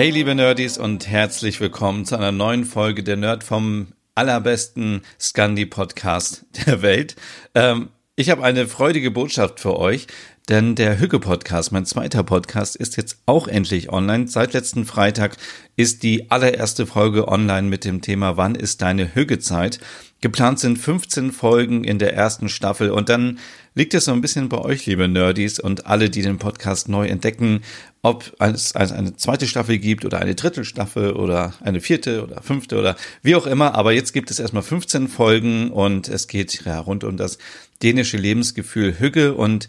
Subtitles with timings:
[0.00, 6.46] Hey liebe Nerdies und herzlich willkommen zu einer neuen Folge der Nerd vom allerbesten Scandi-Podcast
[6.66, 7.16] der Welt.
[7.54, 10.06] Ähm, ich habe eine freudige Botschaft für euch,
[10.50, 14.26] denn der Hügge-Podcast, mein zweiter Podcast, ist jetzt auch endlich online.
[14.26, 15.36] Seit letzten Freitag
[15.76, 19.78] ist die allererste Folge online mit dem Thema Wann ist deine Hügge-Zeit?
[20.20, 23.38] Geplant sind 15 Folgen in der ersten Staffel und dann
[23.76, 27.06] liegt es so ein bisschen bei euch, liebe Nerdies und alle, die den Podcast neu
[27.06, 27.60] entdecken,
[28.02, 32.76] ob es eine zweite Staffel gibt oder eine dritte Staffel oder eine vierte oder fünfte
[32.76, 33.76] oder wie auch immer.
[33.76, 37.38] Aber jetzt gibt es erstmal 15 Folgen und es geht ja rund um das
[37.82, 39.68] dänische Lebensgefühl Hügge und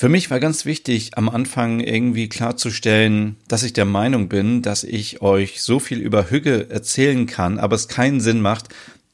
[0.00, 4.82] für mich war ganz wichtig, am Anfang irgendwie klarzustellen, dass ich der Meinung bin, dass
[4.82, 8.70] ich euch so viel über Hügge erzählen kann, aber es keinen Sinn macht,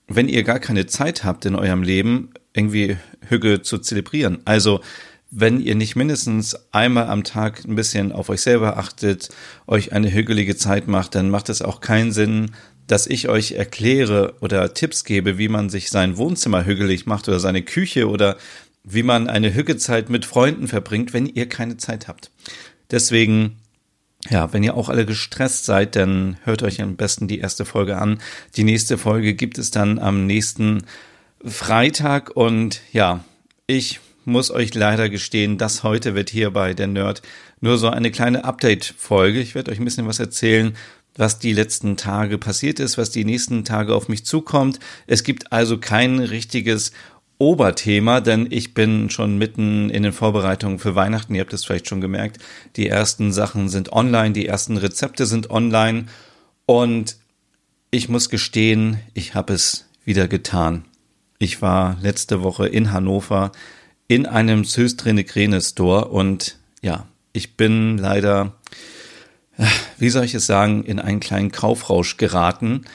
[0.07, 2.99] wenn ihr gar keine Zeit habt in eurem Leben, irgendwie
[3.29, 4.39] Hügge zu zelebrieren.
[4.45, 4.81] Also,
[5.33, 9.31] wenn ihr nicht mindestens einmal am Tag ein bisschen auf euch selber achtet,
[9.67, 12.53] euch eine hügelige Zeit macht, dann macht es auch keinen Sinn,
[12.87, 17.41] dass ich euch erkläre oder Tipps gebe, wie man sich sein Wohnzimmer hügelig macht oder
[17.41, 18.37] seine Küche oder
[18.87, 22.31] wie man eine Hüggezeit mit Freunden verbringt, wenn ihr keine Zeit habt.
[22.91, 23.57] Deswegen
[24.31, 27.97] ja, wenn ihr auch alle gestresst seid, dann hört euch am besten die erste Folge
[27.97, 28.19] an.
[28.57, 30.83] Die nächste Folge gibt es dann am nächsten
[31.45, 33.25] Freitag und ja,
[33.67, 37.23] ich muss euch leider gestehen, das heute wird hier bei der Nerd
[37.61, 39.41] nur so eine kleine Update-Folge.
[39.41, 40.77] Ich werde euch ein bisschen was erzählen,
[41.15, 44.81] was die letzten Tage passiert ist, was die nächsten Tage auf mich zukommt.
[45.07, 46.93] Es gibt also kein richtiges
[47.39, 51.35] Oberthema, denn ich bin schon mitten in den Vorbereitungen für Weihnachten.
[51.35, 52.39] Ihr habt es vielleicht schon gemerkt.
[52.77, 56.07] Die ersten Sachen sind online, die ersten Rezepte sind online
[56.65, 57.17] und
[57.91, 60.85] ich muss gestehen, ich habe es wieder getan.
[61.39, 63.53] Ich war letzte Woche in Hannover
[64.09, 68.55] in einem Söstrine Store und ja, ich bin leider,
[69.99, 72.87] wie soll ich es sagen, in einen kleinen Kaufrausch geraten.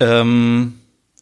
[0.00, 0.74] Ähm,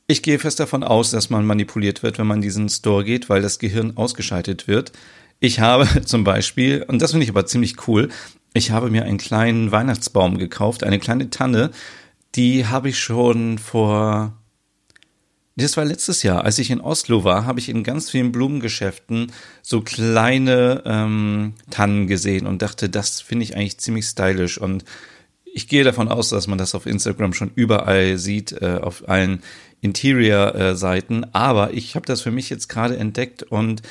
[0.07, 3.29] ich gehe fest davon aus, dass man manipuliert wird, wenn man in diesen Store geht,
[3.29, 4.93] weil das Gehirn ausgeschaltet wird.
[5.41, 8.09] Ich habe zum Beispiel, und das finde ich aber ziemlich cool,
[8.53, 11.71] ich habe mir einen kleinen Weihnachtsbaum gekauft, eine kleine Tanne,
[12.35, 14.33] die habe ich schon vor,
[15.57, 19.33] das war letztes Jahr, als ich in Oslo war, habe ich in ganz vielen Blumengeschäften
[19.63, 24.59] so kleine ähm, Tannen gesehen und dachte, das finde ich eigentlich ziemlich stylisch.
[24.59, 24.85] Und
[25.55, 29.41] ich gehe davon aus, dass man das auf Instagram schon überall sieht, äh, auf allen
[29.81, 31.27] Interior-Seiten.
[31.33, 33.83] Aber ich habe das für mich jetzt gerade entdeckt und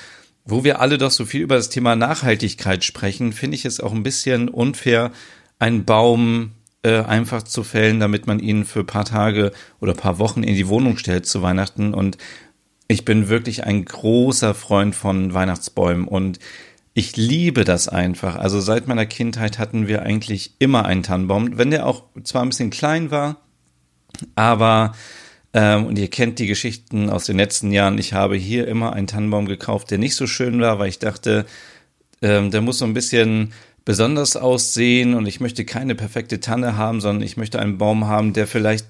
[0.43, 3.93] wo wir alle doch so viel über das Thema Nachhaltigkeit sprechen, finde ich es auch
[3.93, 5.13] ein bisschen unfair,
[5.57, 6.51] einen Baum
[6.83, 10.67] äh, einfach zu fällen, damit man ihn für paar Tage oder paar Wochen in die
[10.67, 11.93] Wohnung stellt zu Weihnachten.
[11.93, 12.17] Und
[12.89, 16.39] ich bin wirklich ein großer Freund von Weihnachtsbäumen und
[16.93, 18.35] ich liebe das einfach.
[18.35, 22.49] Also seit meiner Kindheit hatten wir eigentlich immer einen Tannenbaum, wenn der auch zwar ein
[22.49, 23.37] bisschen klein war,
[24.35, 24.93] aber
[25.53, 27.97] ähm, und ihr kennt die Geschichten aus den letzten Jahren.
[27.97, 31.45] Ich habe hier immer einen Tannenbaum gekauft, der nicht so schön war, weil ich dachte,
[32.21, 33.53] ähm, der muss so ein bisschen
[33.85, 38.33] besonders aussehen und ich möchte keine perfekte Tanne haben, sondern ich möchte einen Baum haben,
[38.33, 38.87] der vielleicht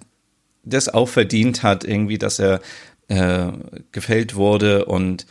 [0.63, 2.61] das auch verdient hat, irgendwie, dass er
[3.07, 3.51] äh,
[3.91, 5.25] gefällt wurde und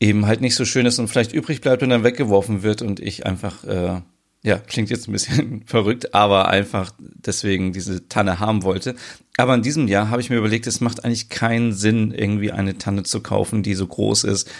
[0.00, 3.00] eben halt nicht so schön ist und vielleicht übrig bleibt und dann weggeworfen wird und
[3.00, 4.00] ich einfach, äh,
[4.42, 8.94] ja, klingt jetzt ein bisschen verrückt, aber einfach deswegen diese Tanne haben wollte.
[9.36, 12.78] Aber in diesem Jahr habe ich mir überlegt, es macht eigentlich keinen Sinn, irgendwie eine
[12.78, 14.50] Tanne zu kaufen, die so groß ist.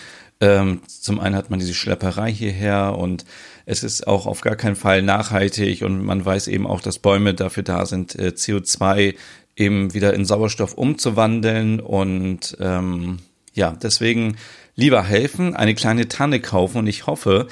[0.40, 3.24] Ähm, zum einen hat man diese Schlepperei hierher und
[3.64, 7.32] es ist auch auf gar keinen Fall nachhaltig und man weiß eben auch, dass Bäume
[7.32, 9.14] dafür da sind, äh, CO2
[9.56, 13.18] eben wieder in Sauerstoff umzuwandeln und ähm,
[13.54, 14.36] ja, deswegen
[14.76, 16.78] lieber helfen, eine kleine Tanne kaufen.
[16.78, 17.48] Und ich hoffe,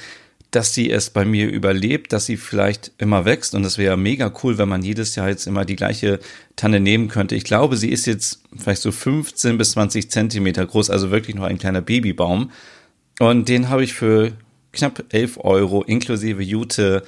[0.51, 3.55] dass sie es bei mir überlebt, dass sie vielleicht immer wächst.
[3.55, 6.19] Und das wäre mega cool, wenn man jedes Jahr jetzt immer die gleiche
[6.55, 7.35] Tanne nehmen könnte.
[7.35, 11.43] Ich glaube, sie ist jetzt vielleicht so 15 bis 20 Zentimeter groß, also wirklich noch
[11.43, 12.51] ein kleiner Babybaum.
[13.19, 14.31] Und den habe ich für
[14.71, 17.03] knapp 11 Euro inklusive Jute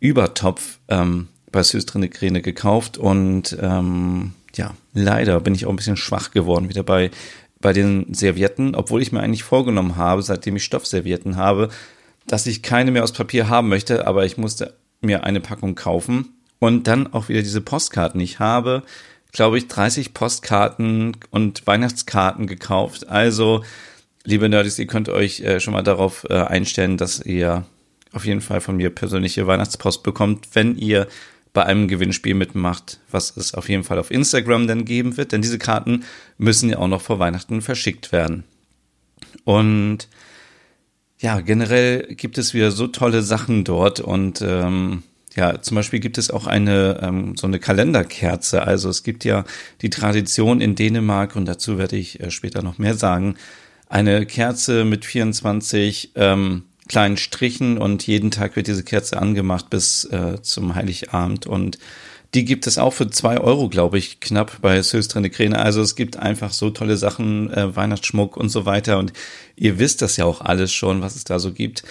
[0.00, 2.08] Übertopf ähm, bei Süßtrine
[2.42, 2.98] gekauft.
[2.98, 7.10] Und ähm, ja, leider bin ich auch ein bisschen schwach geworden wieder bei
[7.62, 11.70] bei den Servietten, obwohl ich mir eigentlich vorgenommen habe, seitdem ich Stoffservietten habe,
[12.26, 16.34] dass ich keine mehr aus Papier haben möchte, aber ich musste mir eine Packung kaufen
[16.58, 18.20] Und dann auch wieder diese Postkarten.
[18.20, 18.84] Ich habe,
[19.32, 23.08] glaube ich, 30 Postkarten und Weihnachtskarten gekauft.
[23.08, 23.64] Also,
[24.22, 27.64] liebe Nerds, ihr könnt euch äh, schon mal darauf äh, einstellen, dass ihr
[28.12, 31.08] auf jeden Fall von mir persönliche Weihnachtspost bekommt, wenn ihr
[31.52, 35.42] bei einem Gewinnspiel mitmacht, was es auf jeden Fall auf Instagram dann geben wird, denn
[35.42, 36.04] diese Karten
[36.38, 38.44] müssen ja auch noch vor Weihnachten verschickt werden.
[39.44, 40.08] Und
[41.18, 45.02] ja, generell gibt es wieder so tolle Sachen dort und ähm,
[45.34, 48.66] ja, zum Beispiel gibt es auch eine ähm, so eine Kalenderkerze.
[48.66, 49.44] Also es gibt ja
[49.80, 53.36] die Tradition in Dänemark und dazu werde ich äh, später noch mehr sagen.
[53.88, 60.04] Eine Kerze mit 24 ähm, kleinen Strichen und jeden Tag wird diese Kerze angemacht bis
[60.06, 61.78] äh, zum Heiligabend und
[62.34, 65.58] die gibt es auch für zwei Euro, glaube ich, knapp bei Söstrene Kräne.
[65.58, 68.98] Also es gibt einfach so tolle Sachen, äh, Weihnachtsschmuck und so weiter.
[68.98, 69.12] Und
[69.54, 71.84] ihr wisst das ja auch alles schon, was es da so gibt.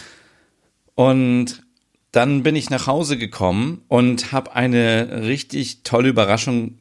[0.95, 1.63] Und
[2.11, 6.77] dann bin ich nach Hause gekommen und habe eine richtig tolle Überraschung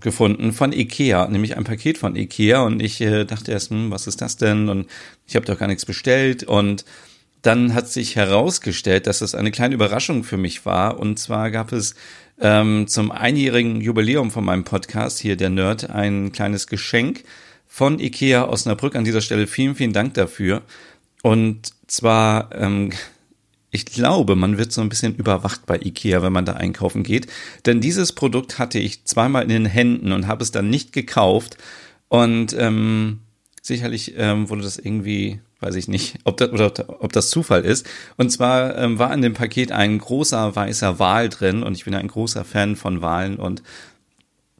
[0.00, 2.62] gefunden von Ikea, nämlich ein Paket von Ikea.
[2.62, 4.68] Und ich äh, dachte erst, hm, was ist das denn?
[4.68, 4.88] Und
[5.28, 6.42] ich habe doch gar nichts bestellt.
[6.42, 6.84] Und
[7.46, 10.98] dann hat sich herausgestellt, dass es eine kleine Überraschung für mich war.
[10.98, 11.94] Und zwar gab es
[12.40, 17.22] ähm, zum einjährigen Jubiläum von meinem Podcast, hier der Nerd, ein kleines Geschenk
[17.68, 18.96] von Ikea Osnabrück.
[18.96, 20.62] An dieser Stelle vielen, vielen Dank dafür.
[21.22, 22.90] Und zwar, ähm,
[23.70, 27.28] ich glaube, man wird so ein bisschen überwacht bei Ikea, wenn man da einkaufen geht.
[27.64, 31.58] Denn dieses Produkt hatte ich zweimal in den Händen und habe es dann nicht gekauft.
[32.08, 33.20] Und ähm,
[33.62, 37.86] sicherlich ähm, wurde das irgendwie weiß ich nicht, ob das, oder ob das Zufall ist.
[38.16, 41.94] Und zwar ähm, war in dem Paket ein großer weißer Wal drin und ich bin
[41.94, 43.62] ein großer Fan von Walen und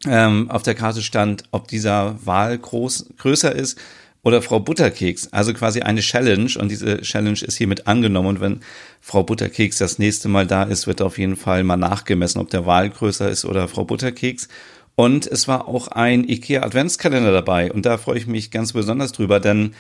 [0.07, 3.79] ähm, auf der Karte stand, ob dieser Wal groß, größer ist
[4.23, 5.33] oder Frau Butterkeks.
[5.33, 8.61] Also quasi eine Challenge und diese Challenge ist hiermit angenommen und wenn
[9.01, 12.67] Frau Butterkeks das nächste Mal da ist, wird auf jeden Fall mal nachgemessen, ob der
[12.67, 14.49] Wal größer ist oder Frau Butterkeks.
[14.95, 19.13] Und es war auch ein IKEA Adventskalender dabei und da freue ich mich ganz besonders
[19.13, 19.75] drüber, denn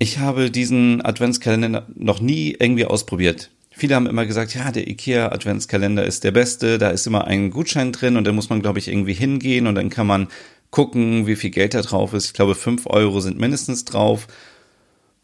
[0.00, 3.50] ich habe diesen Adventskalender noch nie irgendwie ausprobiert.
[3.70, 7.50] Viele haben immer gesagt, ja, der IKEA Adventskalender ist der beste, da ist immer ein
[7.50, 10.28] Gutschein drin und da muss man, glaube ich, irgendwie hingehen und dann kann man
[10.70, 12.26] gucken, wie viel Geld da drauf ist.
[12.26, 14.26] Ich glaube, fünf Euro sind mindestens drauf.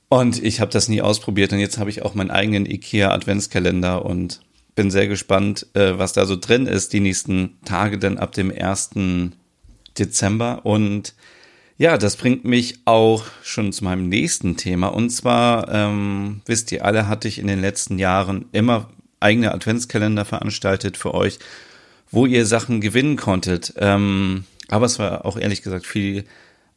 [0.08, 4.05] Und ich habe das nie ausprobiert und jetzt habe ich auch meinen eigenen IKEA Adventskalender
[4.05, 4.43] und
[4.75, 8.52] bin sehr gespannt, äh, was da so drin ist die nächsten Tage, denn ab dem
[8.52, 8.90] 1.
[9.99, 10.67] Dezember.
[10.67, 11.14] Und
[11.78, 14.88] ja, das bringt mich auch schon zu meinem nächsten Thema.
[14.88, 18.88] Und zwar, ähm, wisst ihr alle, hatte ich in den letzten Jahren immer
[19.20, 21.38] eigene Adventskalender veranstaltet für euch,
[22.11, 23.75] wo ihr Sachen gewinnen konntet.
[23.76, 26.25] Ähm, aber es war auch ehrlich gesagt viel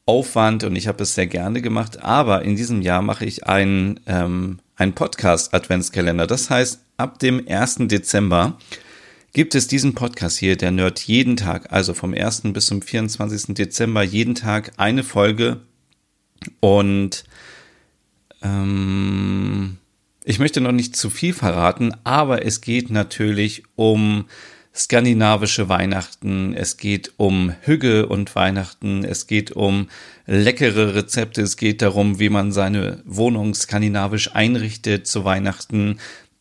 [0.05, 2.03] Aufwand und ich habe es sehr gerne gemacht.
[2.03, 6.27] Aber in diesem Jahr mache ich einen, ähm, einen Podcast-Adventskalender.
[6.27, 7.87] Das heißt, ab dem 1.
[7.87, 8.57] Dezember
[9.33, 12.43] gibt es diesen Podcast hier, der Nerd, jeden Tag, also vom 1.
[12.53, 13.55] bis zum 24.
[13.55, 15.61] Dezember, jeden Tag eine Folge.
[16.59, 17.23] Und
[18.41, 19.77] ähm,
[20.23, 24.25] ich möchte noch nicht zu viel verraten, aber es geht natürlich um
[24.75, 29.89] skandinavische Weihnachten, es geht um Hügge und Weihnachten, es geht um
[30.25, 35.99] leckere Rezepte, es geht darum, wie man seine Wohnung skandinavisch einrichtet zu Weihnachten,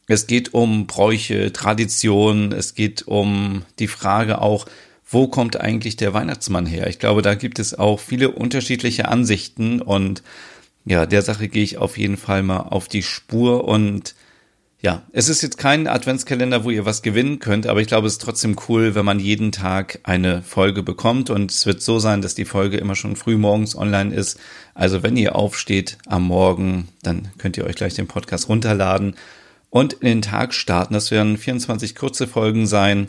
[0.09, 4.67] es geht um Bräuche, Traditionen, es geht um die Frage auch,
[5.11, 6.87] wo kommt eigentlich der Weihnachtsmann her?
[6.89, 10.23] Ich glaube, da gibt es auch viele unterschiedliche Ansichten und
[10.85, 14.15] ja, der Sache gehe ich auf jeden Fall mal auf die Spur und
[14.81, 18.15] ja, es ist jetzt kein Adventskalender, wo ihr was gewinnen könnt, aber ich glaube, es
[18.15, 22.23] ist trotzdem cool, wenn man jeden Tag eine Folge bekommt und es wird so sein,
[22.23, 24.39] dass die Folge immer schon früh morgens online ist.
[24.75, 29.17] Also wenn ihr aufsteht am Morgen, dann könnt ihr euch gleich den Podcast runterladen
[29.71, 30.95] und in den Tag starten.
[30.95, 33.09] Das werden 24 kurze Folgen sein,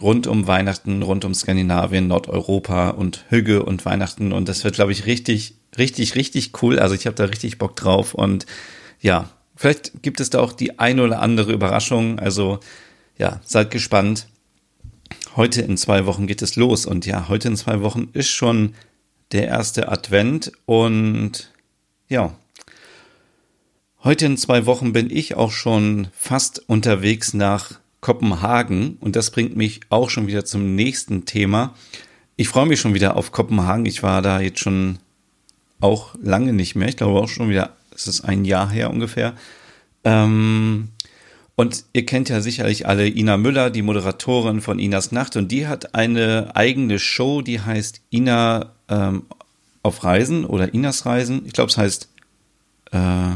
[0.00, 4.32] rund um Weihnachten, rund um Skandinavien, Nordeuropa und Hügge und Weihnachten.
[4.32, 6.78] Und das wird, glaube ich, richtig, richtig, richtig cool.
[6.78, 8.14] Also ich habe da richtig Bock drauf.
[8.14, 8.46] Und
[9.00, 12.18] ja, vielleicht gibt es da auch die eine oder andere Überraschung.
[12.18, 12.60] Also
[13.16, 14.26] ja, seid gespannt.
[15.34, 16.84] Heute in zwei Wochen geht es los.
[16.84, 18.74] Und ja, heute in zwei Wochen ist schon
[19.32, 20.52] der erste Advent.
[20.66, 21.50] Und
[22.08, 22.34] ja,
[24.06, 29.56] Heute in zwei Wochen bin ich auch schon fast unterwegs nach Kopenhagen und das bringt
[29.56, 31.74] mich auch schon wieder zum nächsten Thema.
[32.36, 33.84] Ich freue mich schon wieder auf Kopenhagen.
[33.84, 35.00] Ich war da jetzt schon
[35.80, 36.86] auch lange nicht mehr.
[36.86, 39.34] Ich glaube auch schon wieder, es ist ein Jahr her ungefähr.
[40.04, 40.90] Ähm,
[41.56, 45.34] und ihr kennt ja sicherlich alle Ina Müller, die Moderatorin von Inas Nacht.
[45.34, 49.24] Und die hat eine eigene Show, die heißt Ina ähm,
[49.82, 51.44] auf Reisen oder Inas Reisen.
[51.44, 52.08] Ich glaube, es heißt
[52.92, 53.32] äh,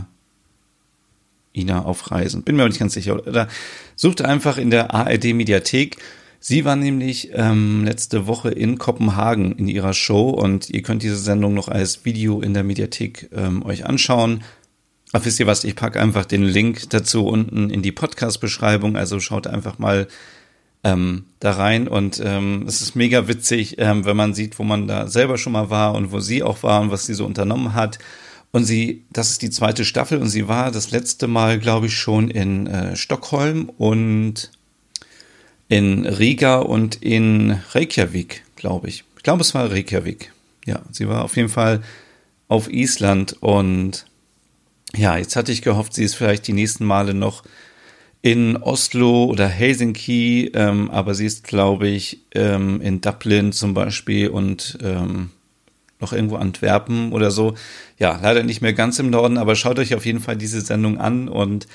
[1.54, 2.42] Ina auf Reisen.
[2.42, 3.26] Bin mir aber nicht ganz sicher.
[3.26, 3.48] Oder
[3.96, 5.96] sucht einfach in der ARD Mediathek
[6.42, 11.18] Sie war nämlich ähm, letzte Woche in Kopenhagen in ihrer Show und ihr könnt diese
[11.18, 14.42] Sendung noch als Video in der Mediathek ähm, euch anschauen.
[15.12, 19.20] Ach, wisst ihr was, ich packe einfach den Link dazu unten in die Podcast-Beschreibung, also
[19.20, 20.08] schaut einfach mal
[20.82, 24.88] ähm, da rein und ähm, es ist mega witzig, ähm, wenn man sieht, wo man
[24.88, 27.74] da selber schon mal war und wo sie auch war und was sie so unternommen
[27.74, 27.98] hat.
[28.52, 31.96] Und sie, das ist die zweite Staffel und sie war das letzte Mal, glaube ich,
[31.96, 34.50] schon in äh, Stockholm und
[35.68, 39.04] in Riga und in Reykjavik, glaube ich.
[39.16, 40.32] Ich glaube, es war Reykjavik.
[40.66, 41.82] Ja, sie war auf jeden Fall
[42.48, 44.06] auf Island und
[44.96, 47.44] ja, jetzt hatte ich gehofft, sie ist vielleicht die nächsten Male noch
[48.22, 54.28] in Oslo oder Helsinki, ähm, aber sie ist, glaube ich, ähm, in Dublin zum Beispiel
[54.28, 55.30] und ähm,
[56.00, 57.54] noch irgendwo Antwerpen oder so.
[57.98, 60.98] Ja, leider nicht mehr ganz im Norden, aber schaut euch auf jeden Fall diese Sendung
[60.98, 61.66] an und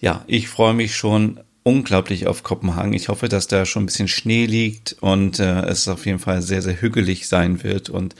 [0.00, 2.92] ja, ich freue mich schon unglaublich auf Kopenhagen.
[2.92, 6.42] Ich hoffe, dass da schon ein bisschen Schnee liegt und äh, es auf jeden Fall
[6.42, 8.14] sehr, sehr hügelig sein wird und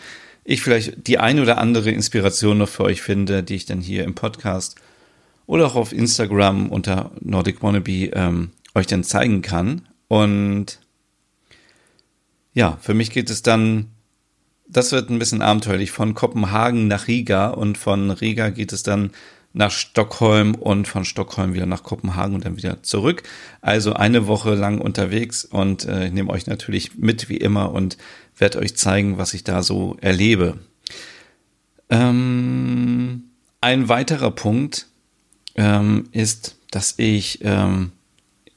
[0.44, 4.04] ich vielleicht die ein oder andere Inspiration noch für euch finde, die ich dann hier
[4.04, 4.76] im Podcast
[5.46, 9.88] oder auch auf Instagram unter Nordic Wannabe ähm, euch dann zeigen kann.
[10.08, 10.78] Und
[12.54, 13.88] ja, für mich geht es dann,
[14.72, 19.10] das wird ein bisschen abenteuerlich, von Kopenhagen nach Riga und von Riga geht es dann
[19.54, 23.22] nach Stockholm und von Stockholm wieder nach Kopenhagen und dann wieder zurück.
[23.60, 27.98] Also eine Woche lang unterwegs und äh, ich nehme euch natürlich mit wie immer und
[28.38, 30.58] werde euch zeigen, was ich da so erlebe.
[31.90, 33.24] Ähm,
[33.60, 34.86] ein weiterer Punkt
[35.54, 37.92] ähm, ist, dass ich, ähm,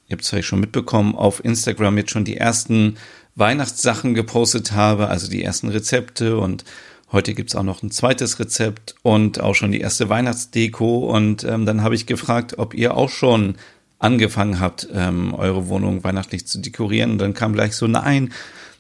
[0.08, 2.96] ihr habt es vielleicht schon mitbekommen, auf Instagram jetzt schon die ersten
[3.36, 6.64] Weihnachtssachen gepostet habe, also die ersten Rezepte und
[7.12, 11.16] Heute gibt's auch noch ein zweites Rezept und auch schon die erste Weihnachtsdeko.
[11.16, 13.56] Und ähm, dann habe ich gefragt, ob ihr auch schon
[14.00, 17.12] angefangen habt, ähm, eure Wohnung weihnachtlich zu dekorieren.
[17.12, 18.34] Und dann kam gleich so, nein,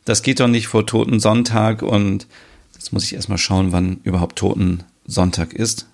[0.05, 1.81] das geht doch nicht vor Toten Sonntag.
[1.81, 2.27] Und
[2.73, 5.87] jetzt muss ich erstmal schauen, wann überhaupt Toten Sonntag ist.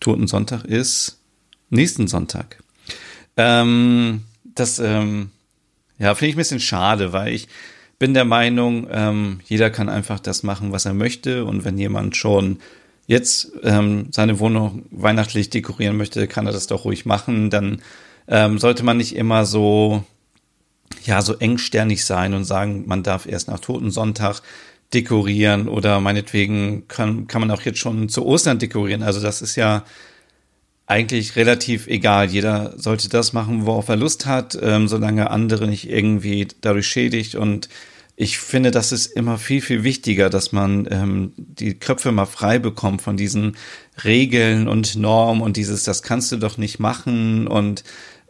[0.00, 1.18] Toten Sonntag ist
[1.70, 2.62] nächsten Sonntag.
[3.36, 5.30] Ähm, das, ähm,
[6.02, 7.46] ja, finde ich ein bisschen schade, weil ich
[8.00, 11.44] bin der Meinung, ähm, jeder kann einfach das machen, was er möchte.
[11.44, 12.58] Und wenn jemand schon
[13.06, 17.50] jetzt ähm, seine Wohnung weihnachtlich dekorieren möchte, kann er das doch ruhig machen.
[17.50, 17.82] Dann
[18.26, 20.02] ähm, sollte man nicht immer so,
[21.04, 24.40] ja, so engsternig sein und sagen, man darf erst nach Totensonntag
[24.92, 29.04] dekorieren oder meinetwegen kann, kann man auch jetzt schon zu Ostern dekorieren.
[29.04, 29.84] Also das ist ja
[30.86, 32.30] eigentlich relativ egal.
[32.30, 37.34] Jeder sollte das machen, worauf er Lust hat, ähm, solange andere nicht irgendwie dadurch schädigt
[37.34, 37.68] und
[38.14, 42.58] ich finde, das ist immer viel, viel wichtiger, dass man ähm, die Köpfe mal frei
[42.58, 43.56] bekommt von diesen
[44.04, 47.46] Regeln und Normen und dieses, das kannst du doch nicht machen.
[47.46, 47.84] Und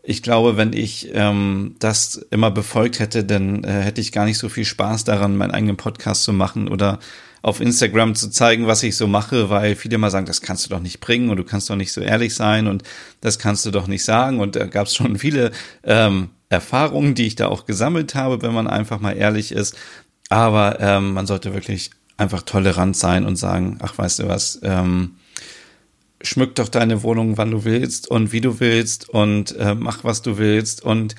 [0.04, 4.38] ich glaube, wenn ich ähm, das immer befolgt hätte, dann äh, hätte ich gar nicht
[4.38, 7.00] so viel Spaß daran, meinen eigenen Podcast zu machen oder
[7.42, 10.70] auf Instagram zu zeigen, was ich so mache, weil viele mal sagen, das kannst du
[10.70, 12.84] doch nicht bringen und du kannst doch nicht so ehrlich sein und
[13.20, 14.40] das kannst du doch nicht sagen.
[14.40, 15.50] Und da gab es schon viele
[15.82, 19.76] ähm, Erfahrungen, die ich da auch gesammelt habe, wenn man einfach mal ehrlich ist.
[20.28, 25.16] Aber ähm, man sollte wirklich einfach tolerant sein und sagen, ach, weißt du was, ähm,
[26.22, 30.22] schmück doch deine Wohnung, wann du willst und wie du willst und äh, mach, was
[30.22, 30.84] du willst.
[30.84, 31.16] Und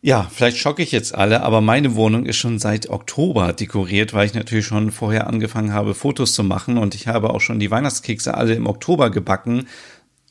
[0.00, 4.26] ja, vielleicht schocke ich jetzt alle, aber meine Wohnung ist schon seit Oktober dekoriert, weil
[4.26, 7.70] ich natürlich schon vorher angefangen habe, Fotos zu machen und ich habe auch schon die
[7.70, 9.66] Weihnachtskekse alle im Oktober gebacken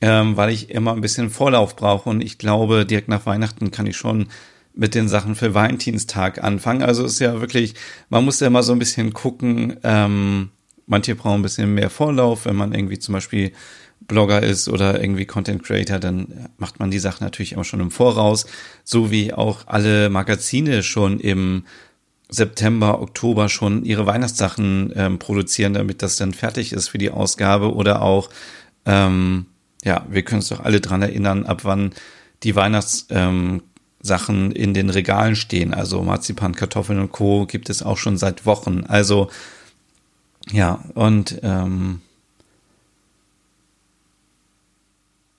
[0.01, 3.87] ähm, weil ich immer ein bisschen Vorlauf brauche und ich glaube, direkt nach Weihnachten kann
[3.87, 4.27] ich schon
[4.73, 6.83] mit den Sachen für Valentinstag anfangen.
[6.83, 7.73] Also ist ja wirklich,
[8.09, 10.49] man muss ja immer so ein bisschen gucken, ähm,
[10.85, 13.53] manche brauchen ein bisschen mehr Vorlauf, wenn man irgendwie zum Beispiel
[14.01, 17.91] Blogger ist oder irgendwie Content Creator, dann macht man die Sachen natürlich immer schon im
[17.91, 18.45] Voraus,
[18.83, 21.65] so wie auch alle Magazine schon im
[22.29, 27.73] September, Oktober schon ihre Weihnachtssachen ähm, produzieren, damit das dann fertig ist für die Ausgabe
[27.73, 28.29] oder auch
[28.85, 29.45] ähm,
[29.83, 31.91] ja, wir können uns doch alle dran erinnern, ab wann
[32.43, 33.61] die Weihnachtssachen
[34.01, 35.73] ähm, in den Regalen stehen.
[35.73, 37.45] Also Marzipan, Kartoffeln und Co.
[37.45, 38.83] gibt es auch schon seit Wochen.
[38.87, 39.29] Also
[40.51, 42.01] ja, und ähm,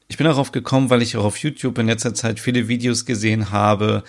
[0.08, 3.50] ich bin darauf gekommen, weil ich auch auf YouTube in letzter Zeit viele Videos gesehen
[3.50, 4.02] habe,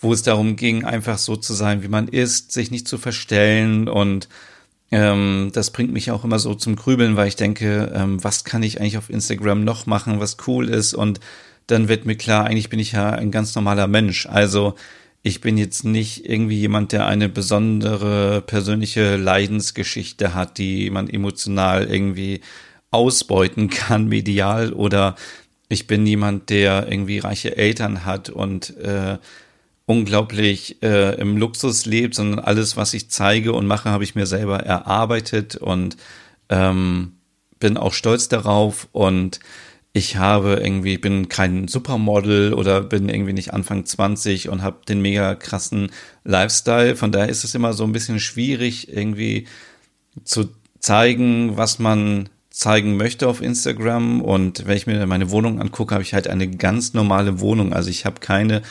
[0.00, 3.88] wo es darum ging, einfach so zu sein, wie man ist, sich nicht zu verstellen
[3.88, 4.28] und
[4.90, 8.62] ähm, das bringt mich auch immer so zum Grübeln, weil ich denke, ähm, was kann
[8.62, 11.20] ich eigentlich auf Instagram noch machen, was cool ist und
[11.66, 14.26] dann wird mir klar, eigentlich bin ich ja ein ganz normaler Mensch.
[14.26, 14.74] Also
[15.22, 21.84] ich bin jetzt nicht irgendwie jemand, der eine besondere persönliche Leidensgeschichte hat, die man emotional
[21.84, 22.42] irgendwie
[22.90, 25.16] ausbeuten kann, medial oder
[25.74, 29.18] ich bin jemand, der irgendwie reiche Eltern hat und äh,
[29.86, 34.26] unglaublich äh, im Luxus lebt, sondern alles, was ich zeige und mache, habe ich mir
[34.26, 35.96] selber erarbeitet und
[36.48, 37.12] ähm,
[37.58, 39.40] bin auch stolz darauf und
[39.92, 45.00] ich habe irgendwie, bin kein Supermodel oder bin irgendwie nicht Anfang 20 und habe den
[45.02, 45.92] mega krassen
[46.24, 46.96] Lifestyle.
[46.96, 49.46] Von daher ist es immer so ein bisschen schwierig, irgendwie
[50.24, 50.50] zu
[50.80, 54.20] zeigen, was man zeigen möchte auf Instagram.
[54.20, 57.72] Und wenn ich mir meine Wohnung angucke, habe ich halt eine ganz normale Wohnung.
[57.72, 58.62] Also ich habe keine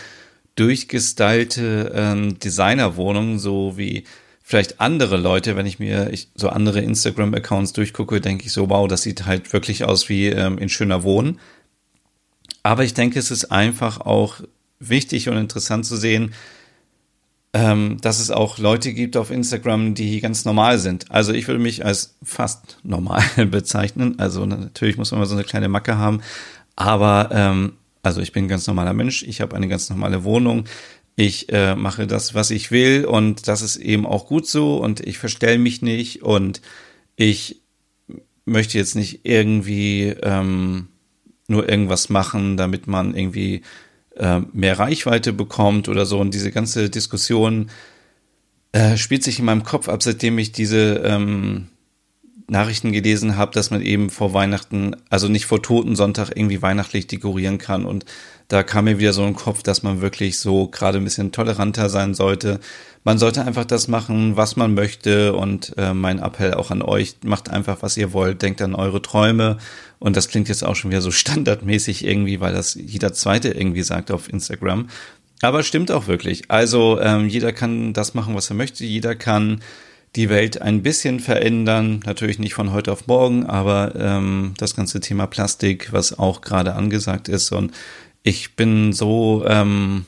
[0.56, 4.06] durchgestylte ähm, Designerwohnung, so wie
[4.42, 8.88] vielleicht andere Leute, wenn ich mir ich, so andere Instagram-Accounts durchgucke, denke ich so, wow,
[8.88, 11.40] das sieht halt wirklich aus wie ähm, in schöner Wohnen.
[12.62, 14.40] Aber ich denke, es ist einfach auch
[14.80, 16.34] wichtig und interessant zu sehen,
[17.54, 21.12] ähm, dass es auch Leute gibt auf Instagram, die ganz normal sind.
[21.12, 24.20] Also ich würde mich als fast normal bezeichnen.
[24.20, 26.22] Also natürlich muss man mal so eine kleine Macke haben.
[26.76, 29.24] Aber ähm, also ich bin ein ganz normaler Mensch.
[29.24, 30.66] Ich habe eine ganz normale Wohnung
[31.16, 35.00] ich äh, mache das, was ich will und das ist eben auch gut so und
[35.00, 36.62] ich verstell mich nicht und
[37.16, 37.62] ich
[38.46, 40.88] möchte jetzt nicht irgendwie ähm,
[41.48, 43.62] nur irgendwas machen, damit man irgendwie
[44.16, 46.20] äh, mehr Reichweite bekommt oder so.
[46.20, 47.70] Und diese ganze Diskussion
[48.72, 51.68] äh, spielt sich in meinem Kopf ab, seitdem ich diese ähm,
[52.48, 57.58] Nachrichten gelesen habe, dass man eben vor Weihnachten, also nicht vor Totensonntag irgendwie weihnachtlich dekorieren
[57.58, 57.86] kann.
[57.86, 58.06] Und
[58.48, 61.90] da kam mir wieder so ein Kopf, dass man wirklich so gerade ein bisschen toleranter
[61.90, 62.60] sein sollte.
[63.04, 65.34] Man sollte einfach das machen, was man möchte.
[65.34, 69.02] Und äh, mein Appell auch an euch, macht einfach, was ihr wollt, denkt an eure
[69.02, 69.58] Träume.
[70.00, 73.84] Und das klingt jetzt auch schon wieder so standardmäßig irgendwie, weil das jeder zweite irgendwie
[73.84, 74.90] sagt auf Instagram.
[75.42, 76.50] Aber stimmt auch wirklich.
[76.50, 78.86] Also ähm, jeder kann das machen, was er möchte.
[78.86, 79.62] Jeder kann
[80.16, 82.02] die Welt ein bisschen verändern.
[82.06, 86.76] Natürlich nicht von heute auf morgen, aber ähm, das ganze Thema Plastik, was auch gerade
[86.76, 87.52] angesagt ist.
[87.52, 87.72] Und
[88.22, 90.06] ich bin so ähm,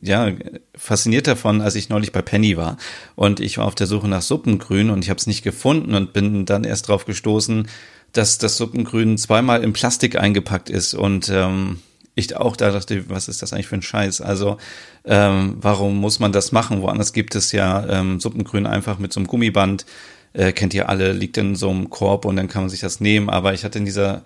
[0.00, 0.32] ja
[0.74, 2.76] fasziniert davon, als ich neulich bei Penny war
[3.16, 6.12] und ich war auf der Suche nach Suppengrün und ich habe es nicht gefunden und
[6.12, 7.68] bin dann erst drauf gestoßen,
[8.12, 11.80] dass das Suppengrün zweimal in Plastik eingepackt ist und ähm,
[12.18, 14.20] ich auch da dachte, was ist das eigentlich für ein Scheiß?
[14.20, 14.58] Also
[15.04, 16.82] ähm, warum muss man das machen?
[16.82, 19.86] Woanders gibt es ja ähm, Suppengrün einfach mit so einem Gummiband.
[20.32, 23.00] Äh, kennt ihr alle, liegt in so einem Korb und dann kann man sich das
[23.00, 23.30] nehmen.
[23.30, 24.22] Aber ich hatte in dieser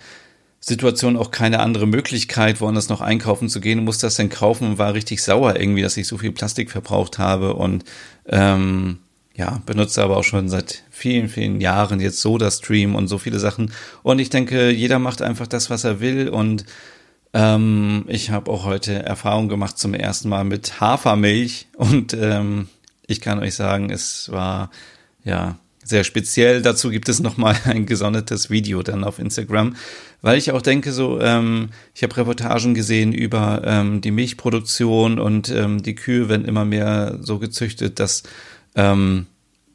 [0.59, 4.78] Situation auch keine andere Möglichkeit, woanders noch einkaufen zu gehen, muss das denn kaufen und
[4.78, 7.85] war richtig sauer irgendwie, dass ich so viel Plastik verbraucht habe und
[8.28, 8.98] ähm,
[9.35, 13.72] ja, benutze aber auch schon seit vielen, vielen Jahren jetzt Soda-Stream und so viele Sachen.
[14.02, 16.64] Und ich denke, jeder macht einfach das, was er will und
[17.35, 22.68] ähm, ich habe auch heute Erfahrung gemacht zum ersten Mal mit Hafermilch und ähm,
[23.07, 24.71] ich kann euch sagen, es war
[25.25, 26.62] ja sehr speziell.
[26.62, 29.77] Dazu gibt es nochmal ein gesondertes Video dann auf Instagram,
[30.21, 35.51] weil ich auch denke, so, ähm, ich habe Reportagen gesehen über ähm, die Milchproduktion und
[35.51, 38.23] ähm, die Kühe werden immer mehr so gezüchtet, dass
[38.75, 39.27] ähm,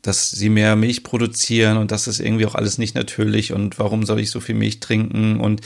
[0.03, 4.05] dass sie mehr Milch produzieren und das ist irgendwie auch alles nicht natürlich und warum
[4.05, 5.61] soll ich so viel Milch trinken und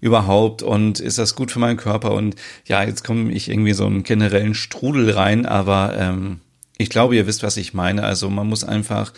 [0.00, 3.86] überhaupt und ist das gut für meinen Körper und ja, jetzt komme ich irgendwie so
[3.86, 6.40] einen generellen Strudel rein, aber ähm,
[6.78, 8.02] ich glaube, ihr wisst, was ich meine.
[8.02, 9.12] Also man muss einfach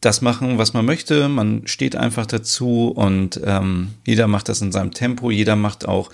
[0.00, 1.28] das machen, was man möchte.
[1.28, 5.30] Man steht einfach dazu und ähm, jeder macht das in seinem Tempo.
[5.30, 6.10] Jeder macht auch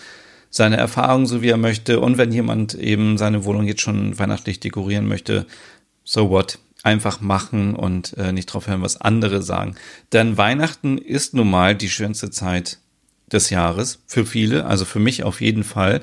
[0.50, 2.00] seine Erfahrungen so, wie er möchte.
[2.00, 5.46] Und wenn jemand eben seine Wohnung jetzt schon weihnachtlich dekorieren möchte,
[6.04, 6.58] so what?
[6.82, 9.74] Einfach machen und äh, nicht drauf hören, was andere sagen.
[10.12, 12.78] Denn Weihnachten ist nun mal die schönste Zeit
[13.34, 16.00] des Jahres für viele, also für mich auf jeden Fall.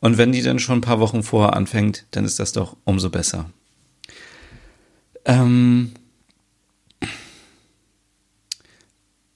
[0.00, 3.10] Und wenn die dann schon ein paar Wochen vorher anfängt, dann ist das doch umso
[3.10, 3.50] besser.
[5.24, 5.92] Ähm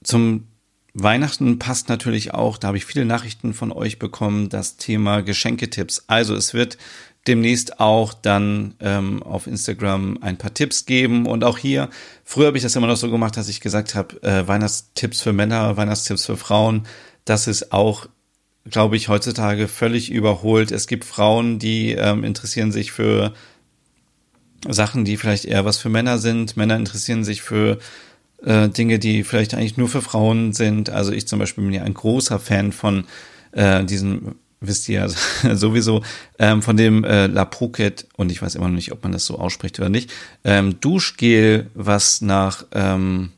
[0.03, 0.47] zum
[0.93, 6.05] Weihnachten passt natürlich auch, da habe ich viele Nachrichten von euch bekommen, das Thema Geschenketipps.
[6.07, 6.77] Also es wird
[7.27, 11.25] demnächst auch dann ähm, auf Instagram ein paar Tipps geben.
[11.25, 11.89] Und auch hier,
[12.23, 15.33] früher habe ich das immer noch so gemacht, dass ich gesagt habe, äh, Weihnachtstipps für
[15.33, 16.85] Männer, Weihnachtstipps für Frauen
[17.25, 18.07] das ist auch,
[18.69, 20.71] glaube ich, heutzutage völlig überholt.
[20.71, 23.33] Es gibt Frauen, die ähm, interessieren sich für
[24.67, 26.57] Sachen, die vielleicht eher was für Männer sind.
[26.57, 27.79] Männer interessieren sich für
[28.43, 30.89] äh, Dinge, die vielleicht eigentlich nur für Frauen sind.
[30.89, 33.05] Also ich zum Beispiel bin ja ein großer Fan von
[33.51, 35.07] äh, diesem, wisst ihr
[35.43, 36.03] ja sowieso,
[36.39, 39.25] ähm, von dem äh, La Phuket, und ich weiß immer noch nicht, ob man das
[39.25, 40.11] so ausspricht oder nicht,
[40.43, 43.31] ähm, Duschgel, was nach ähm,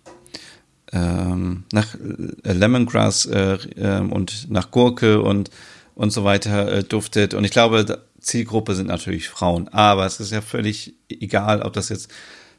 [0.93, 5.49] ähm, nach äh, Lemongrass äh, äh, und nach Gurke und
[5.95, 7.33] und so weiter äh, duftet.
[7.33, 9.67] Und ich glaube, Zielgruppe sind natürlich Frauen.
[9.69, 12.11] Aber es ist ja völlig egal, ob das jetzt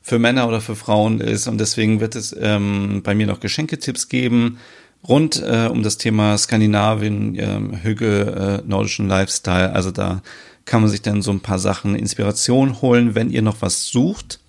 [0.03, 1.47] für Männer oder für Frauen ist.
[1.47, 4.59] Und deswegen wird es ähm, bei mir noch Geschenketipps geben
[5.07, 9.73] rund äh, um das Thema Skandinavien, ähm, Hüge, äh, nordischen Lifestyle.
[9.73, 10.23] Also da
[10.65, 14.41] kann man sich dann so ein paar Sachen Inspiration holen, wenn ihr noch was sucht.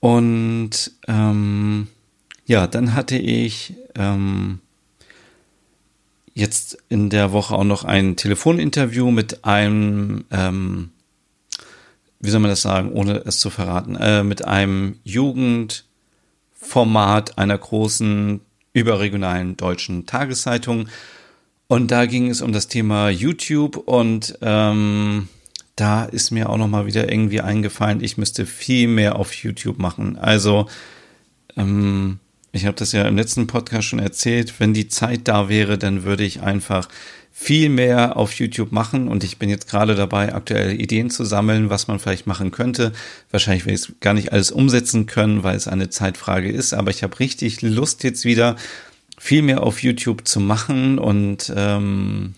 [0.00, 1.88] Und ähm,
[2.48, 4.58] ja, dann hatte ich ähm,
[6.32, 10.88] jetzt in der Woche auch noch ein Telefoninterview mit einem, ähm,
[12.20, 18.40] wie soll man das sagen, ohne es zu verraten, äh, mit einem Jugendformat einer großen
[18.72, 20.88] überregionalen deutschen Tageszeitung.
[21.66, 25.28] Und da ging es um das Thema YouTube und ähm,
[25.76, 29.78] da ist mir auch noch mal wieder irgendwie eingefallen, ich müsste viel mehr auf YouTube
[29.78, 30.16] machen.
[30.16, 30.66] Also
[31.58, 32.20] ähm,
[32.52, 36.04] ich habe das ja im letzten Podcast schon erzählt, wenn die Zeit da wäre, dann
[36.04, 36.88] würde ich einfach
[37.30, 41.70] viel mehr auf YouTube machen und ich bin jetzt gerade dabei, aktuelle Ideen zu sammeln,
[41.70, 42.92] was man vielleicht machen könnte.
[43.30, 46.90] Wahrscheinlich werde ich es gar nicht alles umsetzen können, weil es eine Zeitfrage ist, aber
[46.90, 48.56] ich habe richtig Lust jetzt wieder
[49.18, 52.34] viel mehr auf YouTube zu machen und ähm,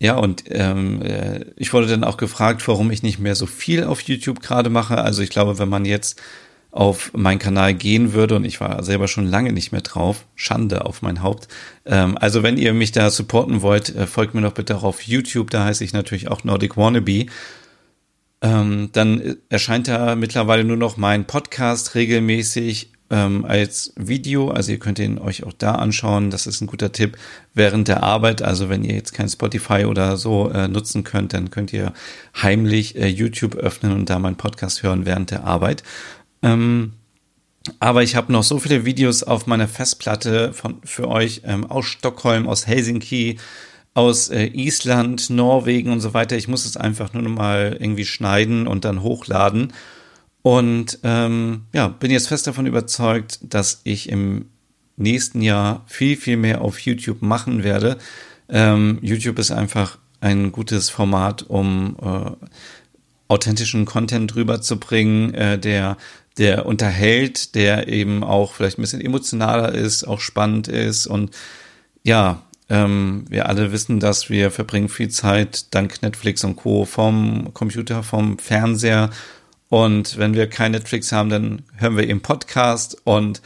[0.00, 3.84] ja, und ähm, äh, ich wurde dann auch gefragt, warum ich nicht mehr so viel
[3.84, 4.98] auf YouTube gerade mache.
[4.98, 6.20] Also ich glaube, wenn man jetzt
[6.72, 10.86] auf meinen Kanal gehen würde und ich war selber schon lange nicht mehr drauf, Schande
[10.86, 11.46] auf mein Haupt.
[11.84, 15.02] Ähm, also wenn ihr mich da supporten wollt, äh, folgt mir doch bitte auch auf
[15.02, 17.26] YouTube, da heiße ich natürlich auch Nordic Wannabe.
[18.40, 24.50] Ähm, dann erscheint da mittlerweile nur noch mein Podcast regelmäßig ähm, als Video.
[24.50, 26.30] Also ihr könnt ihn euch auch da anschauen.
[26.30, 27.18] Das ist ein guter Tipp
[27.54, 28.42] während der Arbeit.
[28.42, 31.92] Also wenn ihr jetzt kein Spotify oder so äh, nutzen könnt, dann könnt ihr
[32.40, 35.84] heimlich äh, YouTube öffnen und da meinen Podcast hören während der Arbeit.
[36.42, 36.92] Ähm,
[37.78, 41.86] aber ich habe noch so viele Videos auf meiner Festplatte von, für euch ähm, aus
[41.86, 43.38] Stockholm, aus Helsinki,
[43.94, 46.36] aus äh, Island, Norwegen und so weiter.
[46.36, 49.72] Ich muss es einfach nur noch mal irgendwie schneiden und dann hochladen.
[50.42, 54.46] Und ähm, ja, bin jetzt fest davon überzeugt, dass ich im
[54.96, 57.98] nächsten Jahr viel, viel mehr auf YouTube machen werde.
[58.48, 62.30] Ähm, YouTube ist einfach ein gutes Format, um äh,
[63.28, 65.96] authentischen Content rüberzubringen, äh, der
[66.38, 71.30] der unterhält, der eben auch vielleicht ein bisschen emotionaler ist, auch spannend ist und
[72.02, 76.84] ja, ähm, wir alle wissen, dass wir verbringen viel Zeit dank Netflix und Co.
[76.84, 79.10] vom Computer, vom Fernseher
[79.68, 83.40] und wenn wir kein Netflix haben, dann hören wir eben Podcast und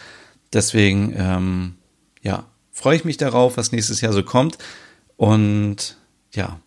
[0.53, 1.77] deswegen, ähm,
[2.21, 4.59] ja, freue ich mich darauf, was nächstes Jahr so kommt.
[5.17, 5.97] Und
[6.35, 6.61] ja,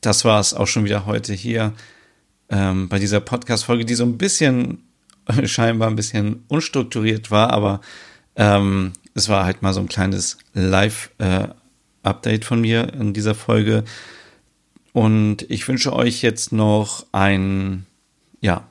[0.00, 1.72] das war es auch schon wieder heute hier
[2.50, 4.84] ähm, bei dieser Podcast-Folge, die so ein bisschen
[5.44, 7.80] scheinbar ein bisschen unstrukturiert war, aber
[8.36, 13.84] ähm, es war halt mal so ein kleines Live-Update äh, von mir in dieser Folge.
[14.92, 17.86] Und ich wünsche euch jetzt noch ein,
[18.40, 18.69] ja,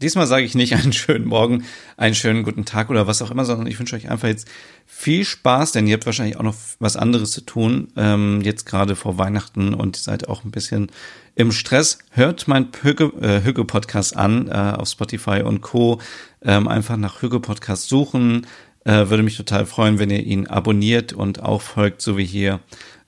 [0.00, 1.64] Diesmal sage ich nicht einen schönen Morgen,
[1.96, 4.48] einen schönen guten Tag oder was auch immer, sondern ich wünsche euch einfach jetzt
[4.86, 8.96] viel Spaß, denn ihr habt wahrscheinlich auch noch was anderes zu tun, ähm, jetzt gerade
[8.96, 10.90] vor Weihnachten und seid auch ein bisschen
[11.34, 11.98] im Stress.
[12.10, 16.00] Hört mein Hüge-Podcast äh, an äh, auf Spotify und Co.
[16.42, 18.46] Ähm, einfach nach Hüge-Podcast suchen.
[18.84, 22.60] Äh, würde mich total freuen, wenn ihr ihn abonniert und auch folgt, so wie hier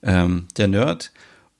[0.03, 1.11] ähm, der Nerd.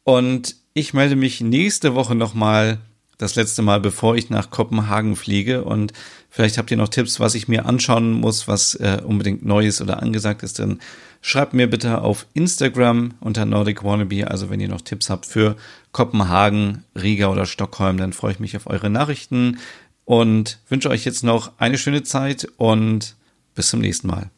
[0.03, 2.79] Und ich melde mich nächste Woche nochmal
[3.17, 5.63] das letzte Mal, bevor ich nach Kopenhagen fliege.
[5.63, 5.93] Und
[6.29, 9.81] vielleicht habt ihr noch Tipps, was ich mir anschauen muss, was äh, unbedingt neu ist
[9.81, 10.59] oder angesagt ist.
[10.59, 10.79] Dann
[11.21, 14.29] schreibt mir bitte auf Instagram unter Nordic Wannabe.
[14.29, 15.55] Also wenn ihr noch Tipps habt für
[15.91, 19.59] Kopenhagen, Riga oder Stockholm, dann freue ich mich auf eure Nachrichten
[20.05, 23.15] und wünsche euch jetzt noch eine schöne Zeit und
[23.55, 24.29] bis zum nächsten Mal.